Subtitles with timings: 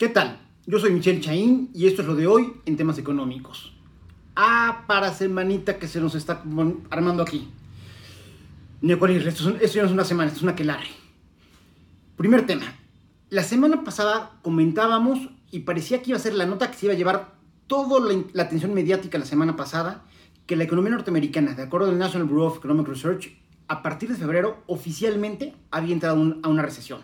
[0.00, 0.38] ¿Qué tal?
[0.64, 3.74] Yo soy Michelle Chaín y esto es lo de hoy en temas económicos.
[4.34, 6.42] Ah, para semanita que se nos está
[6.88, 7.50] armando aquí.
[8.80, 10.86] Neocolir, esto, esto ya no es una semana, esto es una quelare.
[12.16, 12.64] Primer tema.
[13.28, 15.18] La semana pasada comentábamos
[15.50, 17.34] y parecía que iba a ser la nota que se iba a llevar
[17.66, 20.06] toda la, la atención mediática la semana pasada,
[20.46, 23.38] que la economía norteamericana, de acuerdo al National Bureau of Economic Research,
[23.68, 27.02] a partir de febrero oficialmente había entrado a una recesión.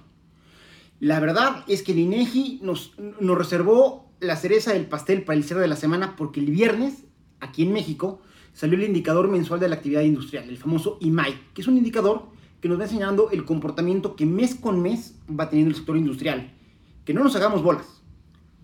[1.01, 5.45] La verdad es que el INEGI nos, nos reservó la cereza del pastel para el
[5.45, 7.05] cierre de la semana porque el viernes,
[7.41, 8.23] aquí en México,
[8.55, 12.25] salió el indicador mensual de la actividad industrial, el famoso IMAI, que es un indicador
[12.61, 16.53] que nos va enseñando el comportamiento que mes con mes va teniendo el sector industrial.
[17.05, 18.03] Que no nos hagamos bolas.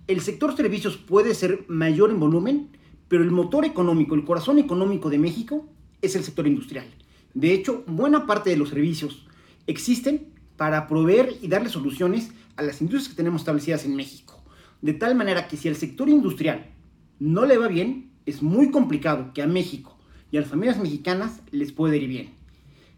[0.06, 2.70] El sector servicios puede ser mayor en volumen,
[3.08, 5.68] pero el motor económico, el corazón económico de México
[6.00, 6.86] es el sector industrial.
[7.34, 9.26] De hecho, buena parte de los servicios
[9.66, 14.42] existen para proveer y darle soluciones a las industrias que tenemos establecidas en México.
[14.80, 16.66] De tal manera que si al sector industrial
[17.18, 19.98] no le va bien, es muy complicado que a México
[20.30, 22.30] y a las familias mexicanas les pueda ir bien.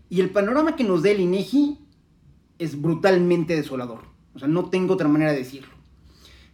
[0.08, 1.78] Y el panorama que nos da el INEGI
[2.58, 4.02] es brutalmente desolador.
[4.34, 5.74] O sea, no tengo otra manera de decirlo.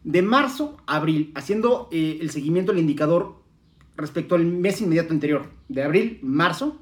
[0.04, 3.42] De marzo a abril, haciendo eh, el seguimiento del indicador
[3.96, 6.80] respecto al mes inmediato anterior, de abril, marzo,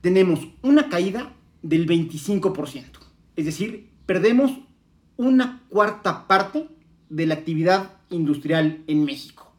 [0.00, 2.84] tenemos una caída del 25%.
[3.40, 4.52] Es decir, perdemos
[5.16, 6.68] una cuarta parte
[7.08, 9.50] de la actividad industrial en México.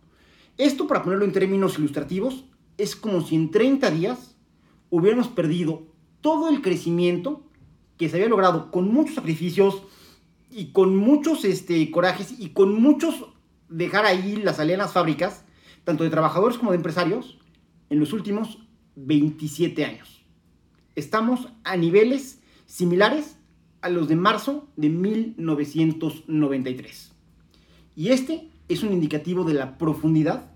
[0.59, 2.45] Esto, para ponerlo en términos ilustrativos,
[2.77, 4.37] es como si en 30 días
[4.91, 5.87] hubiéramos perdido
[6.21, 7.43] todo el crecimiento
[7.97, 9.81] que se había logrado con muchos sacrificios
[10.51, 13.25] y con muchos este, corajes y con muchos
[13.67, 15.43] dejar ahí las alienas fábricas,
[15.85, 17.39] tanto de trabajadores como de empresarios,
[17.89, 18.59] en los últimos
[18.95, 20.21] 27 años
[20.95, 23.37] estamos a niveles similares
[23.81, 27.11] a los de marzo de 1993.
[27.95, 30.51] Y este es un indicativo de la profundidad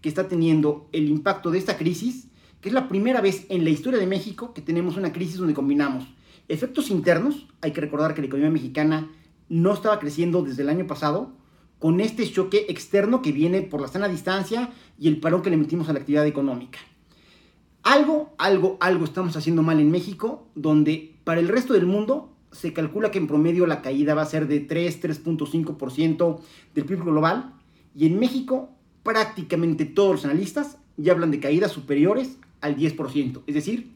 [0.00, 2.28] que está teniendo el impacto de esta crisis,
[2.60, 5.54] que es la primera vez en la historia de México que tenemos una crisis donde
[5.54, 6.06] combinamos
[6.48, 9.10] efectos internos, hay que recordar que la economía mexicana
[9.48, 11.32] no estaba creciendo desde el año pasado,
[11.78, 15.56] con este choque externo que viene por la sana distancia y el parón que le
[15.56, 16.78] metimos a la actividad económica.
[17.82, 22.72] Algo, algo, algo estamos haciendo mal en México, donde para el resto del mundo se
[22.72, 26.40] calcula que en promedio la caída va a ser de 3, 3.5%
[26.74, 27.54] del PIB global,
[27.94, 28.70] y en México
[29.02, 33.42] prácticamente todos los analistas ya hablan de caídas superiores al 10%.
[33.46, 33.92] Es decir,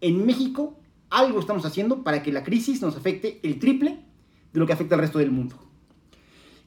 [0.00, 0.78] en México
[1.10, 4.04] algo estamos haciendo para que la crisis nos afecte el triple
[4.52, 5.56] de lo que afecta al resto del mundo.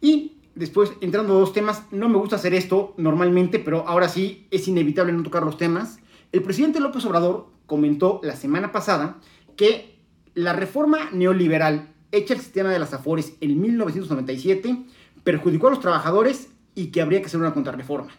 [0.01, 4.47] Y después, entrando a dos temas, no me gusta hacer esto normalmente, pero ahora sí
[4.51, 5.99] es inevitable no tocar los temas.
[6.31, 9.19] El presidente López Obrador comentó la semana pasada
[9.55, 9.90] que
[10.33, 14.85] la reforma neoliberal hecha al sistema de las Afores en 1997
[15.23, 18.11] perjudicó a los trabajadores y que habría que hacer una contrarreforma.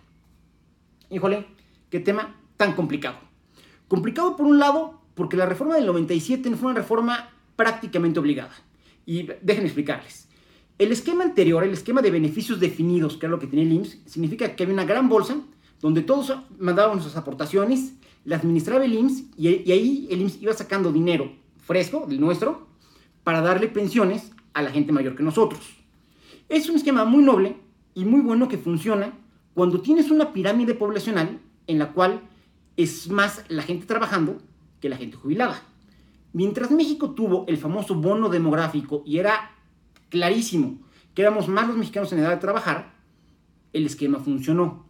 [1.11, 1.47] Híjole,
[1.91, 3.19] qué tema tan complicado.
[3.89, 8.53] Complicado por un lado porque la reforma del 97 fue una reforma prácticamente obligada.
[9.05, 10.29] Y déjenme explicarles.
[10.79, 13.99] El esquema anterior, el esquema de beneficios definidos, que era lo que tenía el IMSS,
[14.07, 15.37] significa que había una gran bolsa
[15.81, 20.93] donde todos mandaban sus aportaciones, la administraba el IMSS y, ahí el IMSS iba sacando
[20.93, 22.67] dinero fresco, del nuestro,
[23.25, 25.61] para darle pensiones a la gente mayor que nosotros.
[26.49, 27.57] Es un esquema muy noble
[27.95, 29.13] y muy bueno que funciona
[29.55, 32.21] cuando tienes una pirámide poblacional en la cual
[32.77, 34.39] es más la gente trabajando
[34.81, 35.63] que la gente jubilada.
[36.33, 39.53] Mientras México tuvo el famoso bono demográfico y era
[40.09, 40.79] clarísimo
[41.15, 42.95] que éramos más los mexicanos en edad de trabajar,
[43.73, 44.87] el esquema funcionó.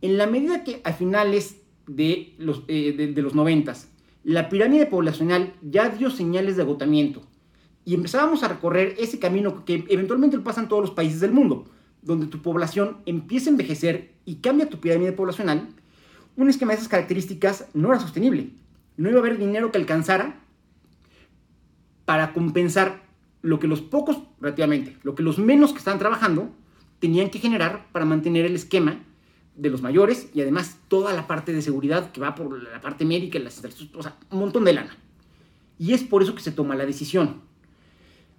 [0.00, 3.74] En la medida que a finales de los, eh, de, los 90,
[4.24, 7.22] la pirámide poblacional ya dio señales de agotamiento
[7.84, 11.66] y empezábamos a recorrer ese camino que eventualmente pasan todos los países del mundo,
[12.02, 15.68] donde tu población empieza a envejecer y cambia tu pirámide poblacional,
[16.36, 18.50] un esquema de esas características no era sostenible.
[18.96, 20.40] No iba a haber dinero que alcanzara
[22.04, 23.02] para compensar
[23.42, 26.50] lo que los pocos, relativamente, lo que los menos que estaban trabajando
[26.98, 29.00] tenían que generar para mantener el esquema
[29.58, 33.04] de los mayores y además toda la parte de seguridad que va por la parte
[33.04, 33.62] médica, las
[33.94, 34.96] o sea, un montón de lana.
[35.78, 37.42] Y es por eso que se toma la decisión.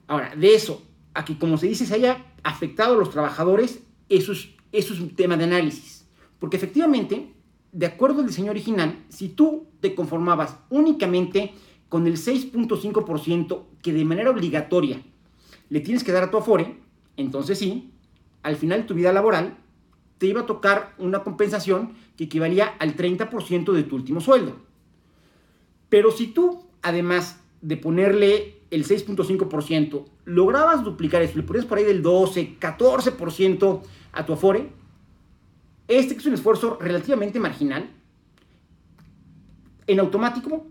[0.07, 0.81] Ahora, de eso,
[1.13, 4.99] a que como se dice se haya afectado a los trabajadores, eso es, eso es
[5.01, 6.07] un tema de análisis.
[6.39, 7.33] Porque efectivamente,
[7.73, 11.53] de acuerdo al diseño original, si tú te conformabas únicamente
[11.89, 15.01] con el 6.5% que de manera obligatoria
[15.69, 16.77] le tienes que dar a tu Afore,
[17.17, 17.91] entonces sí,
[18.41, 19.57] al final de tu vida laboral
[20.19, 24.57] te iba a tocar una compensación que equivalía al 30% de tu último sueldo.
[25.87, 31.85] Pero si tú, además de ponerle el 6.5%, lograbas duplicar eso, le ponías por ahí
[31.85, 33.81] del 12, 14%
[34.11, 34.69] a tu Afore,
[35.87, 37.89] este que es un esfuerzo relativamente marginal,
[39.87, 40.67] en automático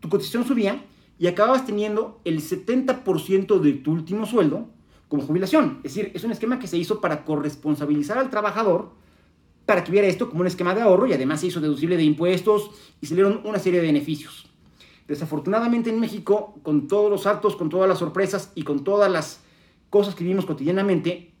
[0.00, 0.82] tu cotización subía
[1.18, 4.70] y acababas teniendo el 70% de tu último sueldo
[5.08, 5.78] como jubilación.
[5.84, 8.90] Es decir, es un esquema que se hizo para corresponsabilizar al trabajador
[9.66, 12.04] para que viera esto como un esquema de ahorro y además se hizo deducible de
[12.04, 12.70] impuestos
[13.00, 14.48] y se dieron una serie de beneficios.
[15.08, 19.40] Desafortunadamente en México, con todos los saltos, con todas las sorpresas y con todas las
[19.90, 21.32] cosas que vivimos cotidianamente,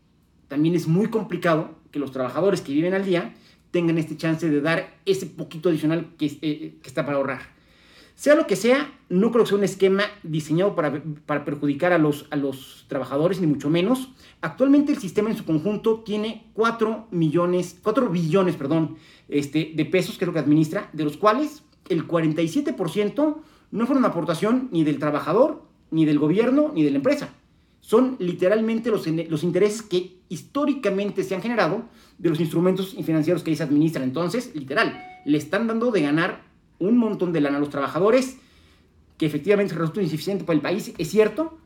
[0.48, 3.34] también es muy complicado que los trabajadores que viven al día
[3.70, 7.55] tengan este chance de dar ese poquito adicional que, eh, que está para ahorrar.
[8.16, 11.98] Sea lo que sea, no creo que sea un esquema diseñado para, para perjudicar a
[11.98, 14.08] los, a los trabajadores, ni mucho menos.
[14.40, 18.96] Actualmente el sistema en su conjunto tiene 4 millones, 4 billones, perdón,
[19.28, 23.36] este, de pesos, que es que administra, de los cuales el 47%
[23.70, 27.28] no fueron aportación ni del trabajador, ni del gobierno, ni de la empresa.
[27.80, 31.84] Son literalmente los, los intereses que históricamente se han generado
[32.16, 34.04] de los instrumentos financieros que ahí se administran.
[34.04, 36.45] Entonces, literal, le están dando de ganar
[36.78, 38.38] un montón de lana a los trabajadores,
[39.18, 41.58] que efectivamente resulta insuficiente para el país, es cierto,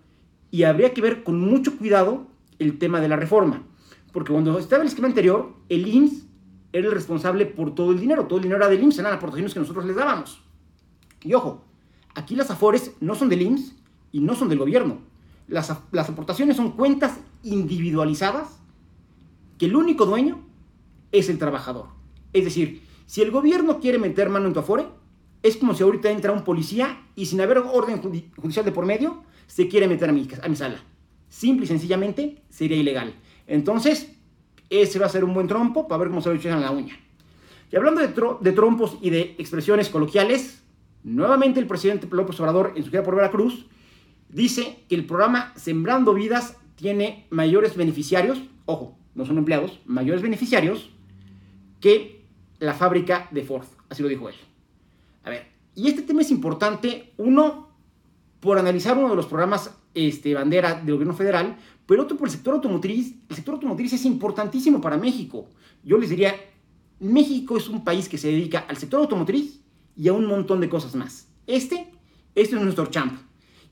[0.51, 2.27] y habría que ver con mucho cuidado
[2.59, 3.63] el tema de la reforma,
[4.13, 6.27] porque cuando estaba el esquema anterior, el IMSS
[6.73, 9.53] era el responsable por todo el dinero, todo el dinero era del IMSS, eran aportaciones
[9.53, 10.43] que nosotros les dábamos.
[11.23, 11.65] Y ojo,
[12.15, 13.75] aquí las AFORES no son del IMSS
[14.13, 14.99] y no son del gobierno.
[15.49, 18.61] Las, las aportaciones son cuentas individualizadas
[19.59, 20.41] que el único dueño
[21.13, 21.89] es el trabajador.
[22.33, 24.87] Es decir, si el gobierno quiere meter mano en tu Afore,
[25.43, 28.01] es como si ahorita entra un policía y sin haber orden
[28.37, 30.83] judicial de por medio, se quiere meter a mi, a mi sala.
[31.29, 33.15] Simple y sencillamente sería ilegal.
[33.47, 34.13] Entonces,
[34.69, 36.99] ese va a ser un buen trompo para ver cómo se lo echan la uña.
[37.73, 40.63] Y hablando de, de, trompos y de expresiones coloquiales,
[41.05, 43.67] nuevamente el presidente López Obrador, en su gira por Veracruz,
[44.29, 50.91] dice que el programa Sembrando Vidas tiene mayores beneficiarios, ojo, no son empleados, mayores beneficiarios
[51.81, 52.25] que
[52.59, 53.67] la fábrica de Ford.
[53.89, 54.35] Así lo dijo él.
[55.25, 57.69] A ver, y este tema es importante, uno,
[58.41, 61.57] por analizar uno de los programas este, bandera del gobierno federal,
[61.87, 63.15] pero otro por el sector automotriz.
[63.29, 65.49] El sector automotriz es importantísimo para México.
[65.83, 66.35] Yo les diría,
[67.01, 69.61] México es un país que se dedica al sector automotriz
[69.97, 71.29] y a un montón de cosas más.
[71.47, 71.91] Este,
[72.35, 73.19] este es nuestro champ.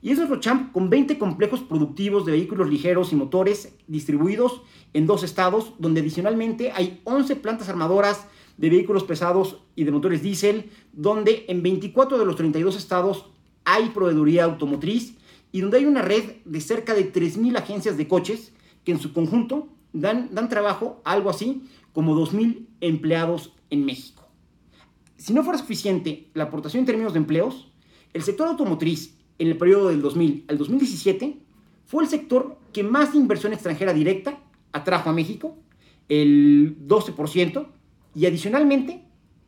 [0.01, 4.63] Y es nuestro champ con 20 complejos productivos de vehículos ligeros y motores distribuidos
[4.93, 8.27] en dos estados, donde adicionalmente hay 11 plantas armadoras
[8.59, 13.27] de vehículos pesados y de motores diésel, donde en 24 de los 32 estados
[13.65, 15.15] hay proveeduría automotriz
[15.53, 18.53] y donde hay una red de cerca de 3.000 agencias de coches
[18.85, 21.63] que en su conjunto dan, dan trabajo a algo así
[21.93, 24.29] como 2.000 empleados en México.
[25.17, 27.69] Si no fuera suficiente la aportación en términos de empleos,
[28.13, 31.39] el sector automotriz en el periodo del 2000 al 2017
[31.87, 34.39] fue el sector que más inversión extranjera directa
[34.73, 35.57] atrajo a México,
[36.09, 37.67] el 12%,
[38.15, 39.03] y adicionalmente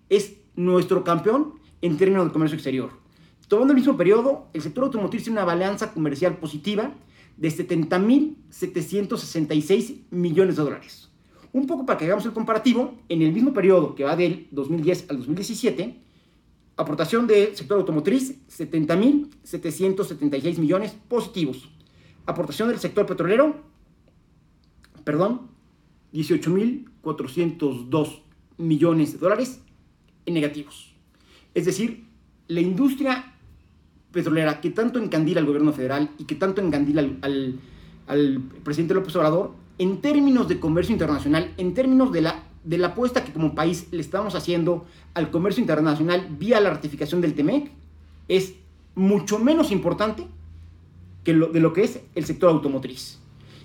[0.08, 2.90] es nuestro campeón en términos de comercio exterior.
[3.48, 6.94] Tomando el mismo periodo, el sector automotriz tiene una balanza comercial positiva
[7.36, 11.08] de 70.766 millones de dólares.
[11.52, 15.10] Un poco para que hagamos el comparativo, en el mismo periodo que va del 2010
[15.10, 15.96] al 2017,
[16.76, 21.68] aportación del sector automotriz 70.776 millones positivos.
[22.26, 23.56] Aportación del sector petrolero,
[25.02, 25.48] perdón,
[26.12, 28.29] 18.402
[28.60, 29.60] millones de dólares
[30.26, 30.94] en negativos.
[31.54, 32.04] Es decir,
[32.48, 33.34] la industria
[34.12, 37.60] petrolera que tanto encandila al gobierno federal y que tanto encandila al,
[38.06, 42.88] al, presidente López Obrador, en términos de comercio internacional, en términos de la, de la
[42.88, 47.70] apuesta que como país le estamos haciendo al comercio internacional vía la ratificación del TEMEC,
[48.28, 48.54] es
[48.94, 50.26] mucho menos importante
[51.24, 53.18] que lo, de lo que es el sector automotriz.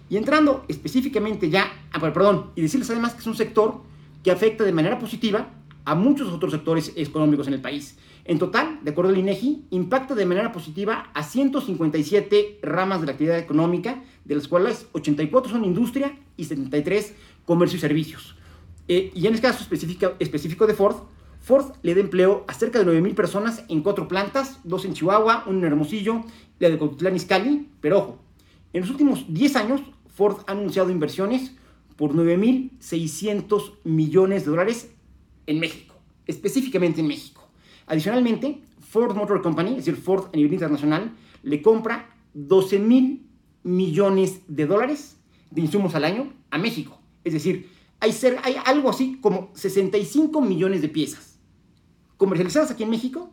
[0.09, 3.81] Y entrando específicamente ya, ah, perdón, y decirles además que es un sector
[4.25, 5.49] que afecta de manera positiva
[5.85, 7.95] a muchos otros sectores económicos en el país.
[8.23, 13.11] En total, de acuerdo al INEGI, impacta de manera positiva a 157 ramas de la
[13.11, 17.13] actividad económica, de las cuales 84 son industria y 73
[17.45, 18.35] comercio y servicios.
[18.87, 20.95] Eh, y en este caso específico, específico de Ford,
[21.39, 25.43] Ford le da empleo a cerca de 9.000 personas en cuatro plantas, dos en Chihuahua,
[25.45, 26.23] una en Hermosillo,
[26.57, 28.19] la de Cotitlán Izcalli, pero ojo,
[28.73, 29.81] en los últimos 10 años
[30.15, 31.51] Ford ha anunciado inversiones
[31.95, 34.91] por 9.600 millones de dólares
[35.47, 35.95] en México,
[36.27, 37.47] específicamente en México.
[37.87, 43.21] Adicionalmente, Ford Motor Company, es decir, Ford a nivel internacional, le compra 12.000
[43.63, 45.17] millones de dólares
[45.51, 46.99] de insumos al año a México.
[47.23, 51.39] Es decir, hay, ser, hay algo así como 65 millones de piezas
[52.17, 53.29] comercializadas aquí en México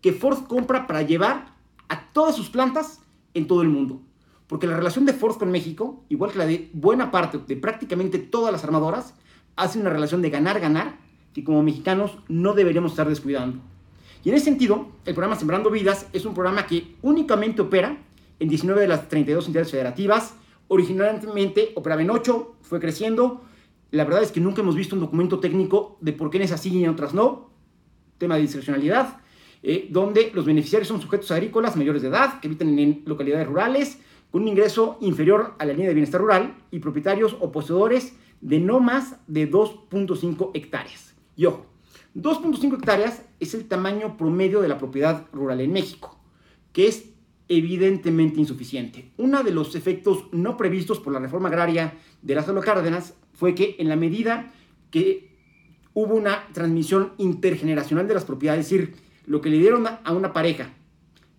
[0.00, 1.54] que Ford compra para llevar
[1.88, 3.00] a todas sus plantas
[3.34, 4.02] en todo el mundo.
[4.46, 8.18] Porque la relación de Ford con México, igual que la de buena parte de prácticamente
[8.18, 9.14] todas las armadoras,
[9.56, 10.98] hace una relación de ganar-ganar
[11.32, 13.58] que como mexicanos no deberíamos estar descuidando.
[14.24, 17.98] Y en ese sentido, el programa Sembrando Vidas es un programa que únicamente opera
[18.38, 20.34] en 19 de las 32 entidades federativas.
[20.68, 23.42] Originalmente operaba en 8, fue creciendo.
[23.90, 26.60] La verdad es que nunca hemos visto un documento técnico de por qué en esas
[26.60, 27.50] sí y en otras no.
[28.18, 29.18] Tema de discrecionalidad.
[29.62, 33.98] Eh, donde los beneficiarios son sujetos agrícolas mayores de edad que habitan en localidades rurales
[34.30, 38.60] con un ingreso inferior a la línea de bienestar rural y propietarios o poseedores de
[38.60, 41.14] no más de 2.5 hectáreas.
[41.36, 41.66] Y ojo,
[42.14, 46.18] 2.5 hectáreas es el tamaño promedio de la propiedad rural en México,
[46.72, 47.10] que es
[47.48, 49.12] evidentemente insuficiente.
[49.16, 53.76] Uno de los efectos no previstos por la reforma agraria de Lázaro Cárdenas fue que
[53.78, 54.52] en la medida
[54.90, 55.36] que
[55.94, 58.94] hubo una transmisión intergeneracional de las propiedades, es decir,
[59.26, 60.72] lo que le dieron a una pareja,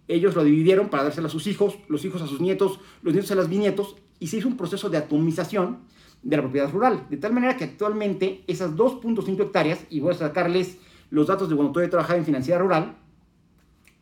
[0.07, 3.31] ellos lo dividieron para dárselo a sus hijos, los hijos a sus nietos, los nietos
[3.31, 5.79] a los bisnietos, y se hizo un proceso de atomización
[6.23, 7.05] de la propiedad rural.
[7.09, 10.77] De tal manera que actualmente esas 2.5 hectáreas, y voy a sacarles
[11.09, 12.95] los datos de cuando todavía trabajaba en financiera rural,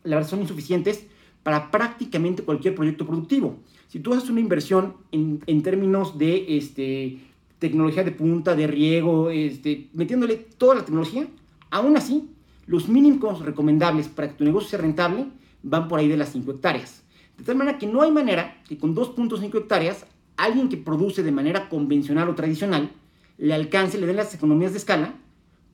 [0.04, 1.06] la verdad son insuficientes
[1.42, 3.58] para prácticamente cualquier proyecto productivo.
[3.88, 7.18] Si tú haces una inversión en, en términos de este,
[7.58, 11.26] tecnología de punta, de riego, este, metiéndole toda la tecnología,
[11.70, 12.28] aún así,
[12.66, 15.26] los mínimos recomendables para que tu negocio sea rentable
[15.66, 17.02] van por ahí de las 5 hectáreas.
[17.36, 20.06] De tal manera que no hay manera que con 2.5 hectáreas
[20.36, 22.92] alguien que produce de manera convencional o tradicional
[23.36, 25.14] le alcance, le den las economías de escala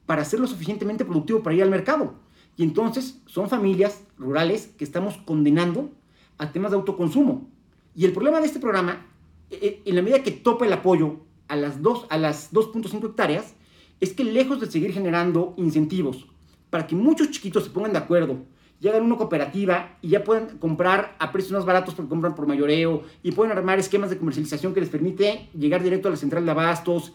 [0.06, 2.14] para ser lo suficientemente productivo para ir al mercado.
[2.56, 5.90] Y entonces son familias rurales que estamos condenando
[6.38, 7.48] a temas de autoconsumo.
[7.94, 9.06] Y el problema de este programa,
[9.50, 12.52] e, e, en la medida que topa el apoyo a las 2.5 a las
[12.94, 13.54] hectáreas,
[14.00, 16.26] es que lejos de seguir generando incentivos
[16.70, 18.38] para que muchos chiquitos se pongan de acuerdo
[18.82, 22.48] llegan a una cooperativa y ya pueden comprar a precios más baratos porque compran por
[22.48, 26.44] mayoreo y pueden armar esquemas de comercialización que les permite llegar directo a la central
[26.44, 27.12] de abastos,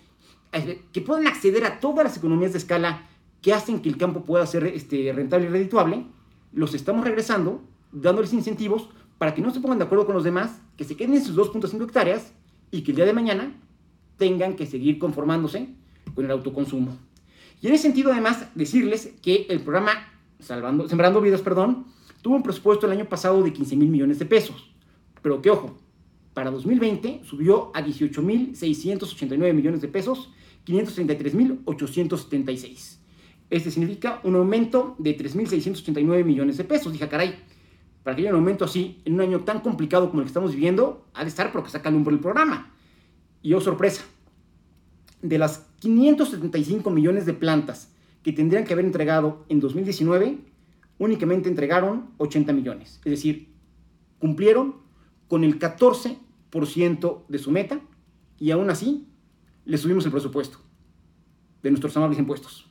[0.54, 3.06] eh, que pueden acceder a todas las economías de escala
[3.42, 6.06] que hacen que el campo pueda ser este, rentable y redituable,
[6.54, 10.62] los estamos regresando, dándoles incentivos para que no se pongan de acuerdo con los demás,
[10.78, 12.32] que se queden en sus 2.5 hectáreas
[12.72, 13.52] y que el día de mañana
[14.16, 15.68] tengan que seguir conformándose
[16.16, 16.98] con el autoconsumo.
[17.62, 19.92] Y en ese sentido, además, decirles que el programa
[20.40, 21.88] Salvando, Sembrando Vidas, perdón,
[22.22, 24.70] tuvo un presupuesto el año pasado de 15 mil millones de pesos.
[25.22, 25.78] Pero que ojo,
[26.34, 30.30] para 2020 subió a 18.689 millones de pesos,
[30.66, 32.98] 533.876.
[33.50, 36.94] Este significa un aumento de 3.689 millones de pesos.
[36.94, 37.40] Dije, caray,
[38.04, 40.52] para que haya un aumento así en un año tan complicado como el que estamos
[40.52, 42.74] viviendo, ha de estar porque sacan un por el programa.
[43.42, 44.04] Y oh sorpresa,
[45.22, 47.94] de las 575 millones de plantas
[48.28, 50.38] que tendrían que haber entregado en 2019,
[50.98, 53.00] únicamente entregaron 80 millones.
[53.06, 53.54] Es decir,
[54.20, 54.76] cumplieron
[55.30, 57.80] con el 14% de su meta
[58.38, 59.08] y aún así
[59.64, 60.60] le subimos el presupuesto
[61.64, 62.70] de nuestros amables impuestos.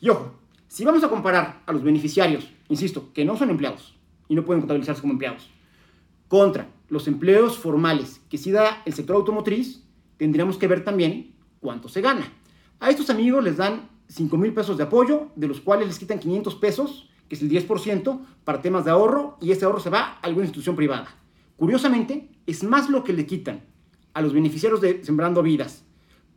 [0.00, 0.32] Y ojo,
[0.68, 3.94] si vamos a comparar a los beneficiarios, insisto, que no son empleados
[4.26, 5.50] y no pueden contabilizarse como empleados,
[6.28, 9.82] contra los empleos formales que sí da el sector automotriz,
[10.16, 12.32] tendríamos que ver también cuánto se gana.
[12.80, 16.18] A estos amigos les dan 5 mil pesos de apoyo, de los cuales les quitan
[16.18, 20.00] 500 pesos, que es el 10%, para temas de ahorro, y ese ahorro se va
[20.00, 21.08] a alguna institución privada.
[21.56, 23.62] Curiosamente, es más lo que le quitan
[24.12, 25.84] a los beneficiarios de Sembrando Vidas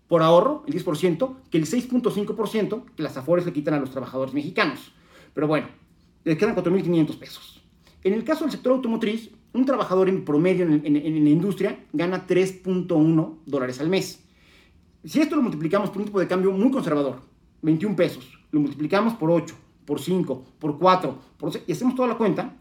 [0.08, 4.34] por ahorro, el 10%, que el 6.5% que las Afores le quitan a los trabajadores
[4.34, 4.94] mexicanos.
[5.34, 5.68] Pero bueno,
[6.24, 7.62] les quedan 4.500 pesos.
[8.04, 12.26] En el caso del sector automotriz, un trabajador en promedio en, en la industria gana
[12.26, 14.24] 3.1 dólares al mes.
[15.04, 17.22] Si esto lo multiplicamos por un tipo de cambio muy conservador,
[17.62, 22.18] 21 pesos, lo multiplicamos por 8, por 5, por 4, por y hacemos toda la
[22.18, 22.56] cuenta,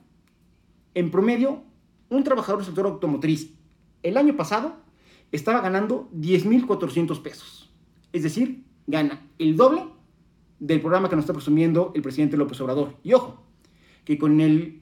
[0.94, 1.62] en promedio,
[2.08, 3.52] un trabajador del sector automotriz
[4.02, 4.76] el año pasado
[5.32, 7.70] estaba ganando 10.400 pesos.
[8.12, 9.84] Es decir, gana el doble
[10.60, 12.96] del programa que nos está presumiendo el presidente López Obrador.
[13.02, 13.42] Y ojo,
[14.04, 14.80] que con el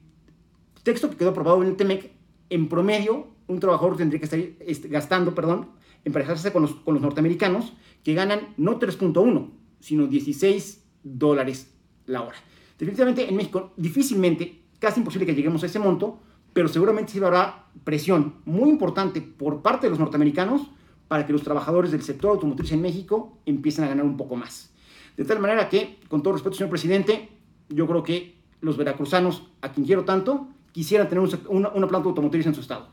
[0.83, 2.11] texto que quedó aprobado en el TEMEC,
[2.49, 5.69] en promedio, un trabajador tendría que estar este, gastando, perdón,
[6.03, 9.49] emparejarse con los, con los norteamericanos, que ganan no 3.1,
[9.85, 11.71] sino 16 dólares
[12.07, 12.37] la hora.
[12.79, 16.19] Definitivamente en México difícilmente, casi imposible que lleguemos a ese monto,
[16.53, 20.71] pero seguramente sí habrá presión muy importante por parte de los norteamericanos
[21.07, 24.73] para que los trabajadores del sector automotriz en México empiecen a ganar un poco más.
[25.17, 27.29] De tal manera que, con todo respeto, señor presidente,
[27.69, 32.47] yo creo que los veracruzanos, a quien quiero tanto, quisieran tener una, una planta automotriz
[32.47, 32.87] en su estado.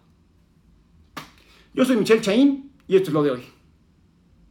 [1.72, 3.61] Yo soy Michelle Chaín y esto es lo de hoy.